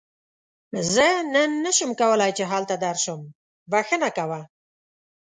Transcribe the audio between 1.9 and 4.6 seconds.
کولی چې هلته درشم، بښنه کوه.